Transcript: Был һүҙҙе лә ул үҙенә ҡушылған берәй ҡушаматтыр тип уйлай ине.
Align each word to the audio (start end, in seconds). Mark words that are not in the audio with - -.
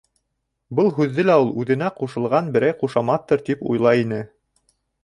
Был 0.79 0.89
һүҙҙе 0.99 1.25
лә 1.27 1.35
ул 1.43 1.51
үҙенә 1.65 1.91
ҡушылған 2.01 2.51
берәй 2.57 2.77
ҡушаматтыр 2.81 3.47
тип 3.51 3.65
уйлай 3.75 4.05
ине. 4.09 4.25